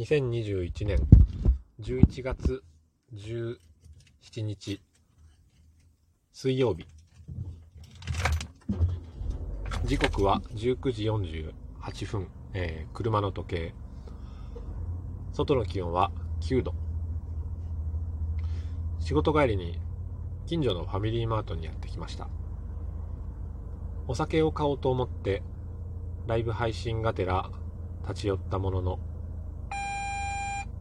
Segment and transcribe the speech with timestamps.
[0.00, 0.96] 2021年
[1.82, 2.62] 11月
[3.12, 3.58] 17
[4.40, 4.80] 日
[6.32, 6.86] 水曜日。
[9.84, 13.74] 時刻は19時48分、えー車の時計。
[15.34, 16.10] 外の気温は
[16.40, 16.72] 9度。
[19.00, 19.78] 仕事帰りに
[20.46, 22.30] 近所のファミリーマートにやってきました。
[24.08, 25.42] お酒を買おうと思って
[26.26, 27.50] ライブ配信がてら
[28.08, 28.98] 立ち寄ったものの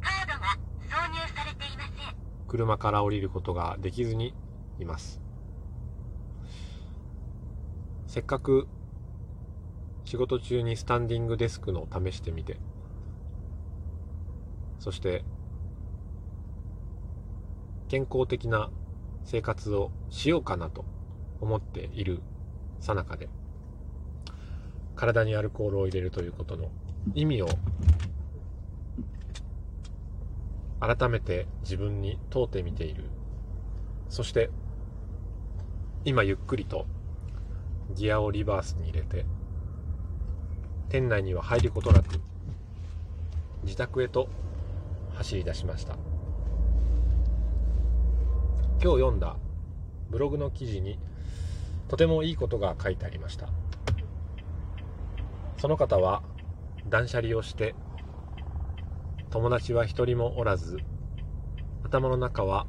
[0.01, 0.47] カードが
[0.89, 2.15] 挿入されていません。
[2.49, 4.33] 車から降りることができずに
[4.79, 5.21] います。
[8.07, 8.67] せっかく
[10.03, 12.57] 仕事中にスタンディングデスクの試してみて
[14.79, 15.23] そして
[17.87, 18.71] 健康的な
[19.25, 20.85] 生活をしようかなと
[21.39, 22.21] 思っている
[22.79, 23.29] 最中で
[24.95, 26.71] 体にアルコールを入れるということの
[27.13, 27.49] 意味を
[30.79, 33.05] 改めて自分に問うてみている。
[34.09, 34.49] そして
[36.05, 36.85] 今ゆっくりと
[37.93, 39.25] ギアをリバースに入れて
[40.89, 42.19] 店内には入ることなく
[43.63, 44.29] 自宅へと
[45.15, 45.95] 走り出しました。
[48.81, 49.35] 今日読んだ
[50.09, 50.97] ブログの記事に
[51.89, 53.49] とてもいいことが書いてありました。
[55.57, 56.23] その方は
[56.87, 57.75] 断捨離をして
[59.31, 60.79] 友達は一人もおらず
[61.83, 62.65] 頭の中は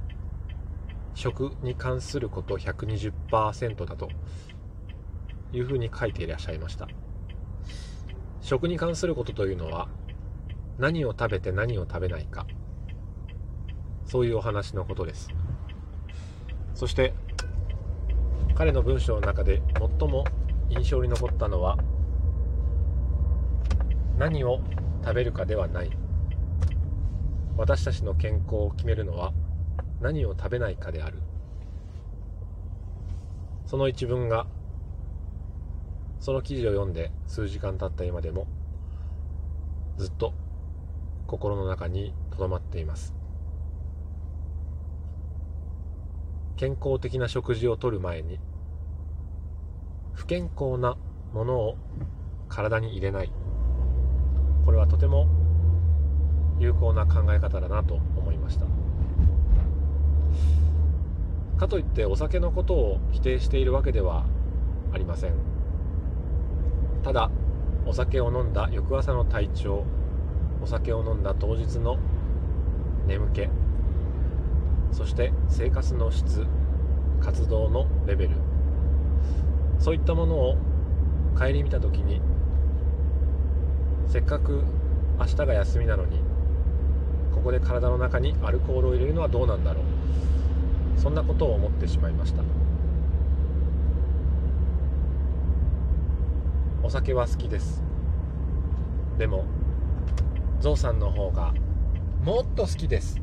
[1.15, 4.09] 食に関すること120%だと
[5.53, 6.89] いうふうに書いていらっしゃいました。
[8.41, 9.89] 食に関することというのは
[10.79, 12.47] 何を食べて何を食べないか。
[14.05, 15.29] そういうお話のことです。
[16.75, 17.15] そして
[18.55, 19.63] 彼の文章の中で
[19.99, 20.25] 最も
[20.69, 21.79] 印象に残ったのは
[24.19, 24.61] 何を
[25.03, 25.91] 食べるかではない。
[27.61, 29.35] 私たちの健康を決めるのは
[30.01, 31.19] 何を食べないかである。
[33.67, 34.47] その一文が
[36.21, 38.47] その記事を読んで数時間経った今でも
[39.99, 40.33] ずっと
[41.27, 43.15] 心の中に留まっています。
[46.57, 48.41] 健康的な食事をとる前に
[50.15, 50.97] 不健康な
[51.35, 51.77] ものを
[52.49, 53.31] 体に入れない。
[54.65, 55.40] これはとても
[56.61, 58.67] 有効な考え方だなと思いました。
[61.59, 64.25] かといってお酒のことを否定しているわけでは
[64.93, 65.35] ありません。
[67.03, 67.31] ただ
[67.87, 69.85] お酒を飲んだ翌朝の体調
[70.63, 71.99] お酒を飲んだ当日の
[73.07, 73.49] 眠気
[74.93, 76.47] そして生活の質
[77.21, 78.37] 活動のレベル
[79.79, 80.57] そういったものを
[81.39, 82.21] 顧みた時に
[84.07, 84.63] せっかく
[85.19, 86.30] 明日が休みなのに
[87.41, 91.01] ここで体の中にアルコールを入れるのはどうなんだろう。
[91.01, 92.43] そんなことを思ってしまいました。
[96.83, 97.83] お酒は好きです。
[99.17, 99.47] でも
[100.61, 101.55] ゾウさんの方が
[102.23, 103.19] もっと好きです。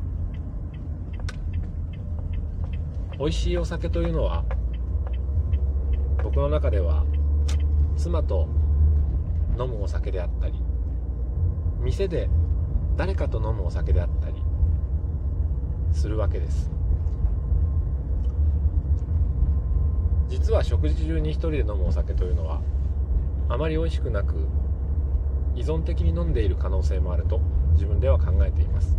[3.20, 4.44] 美味しいお酒というのは
[6.24, 7.04] 僕の中では
[7.96, 8.48] 妻と
[9.56, 10.54] 飲むお酒であったり
[11.80, 12.28] 店で
[12.98, 14.34] 誰かと飲むお酒であったり
[15.92, 16.68] するわけです。
[20.28, 22.60] 実は食事中に一人で飲むお酒というのは
[23.48, 24.34] あまり美味しくなく
[25.54, 27.40] 依存的に飲んでいる可能性もあると
[27.74, 28.98] 自分では考えています。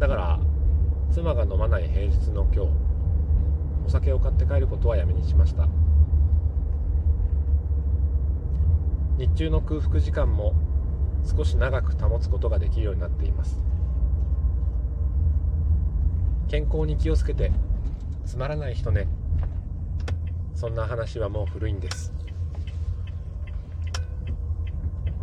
[0.00, 0.40] だから
[1.12, 2.70] 妻が飲まない平日の今日
[3.86, 5.68] お酒を買って帰ることはやめにしました。
[9.18, 10.52] 日中の空腹時間も
[11.24, 13.60] 少し長く保つことができるようになっています。
[16.48, 17.52] 健康に気をつけて
[18.26, 19.06] つまらない人ね。
[20.54, 22.12] そんな話はもう古いんです。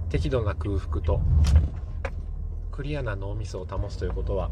[0.10, 1.20] 適度な空腹と
[2.72, 4.52] クリアな脳みそを保つということは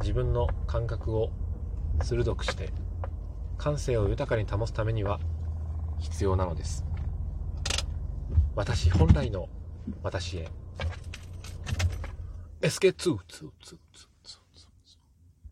[0.00, 1.30] 自分の感覚を
[2.02, 2.70] 鋭くして
[3.58, 5.18] 感性を豊かに保つためには
[5.98, 6.84] 必要なのです。
[8.54, 9.48] 私本来の
[10.02, 10.48] 私へ。
[12.60, 13.50] SK222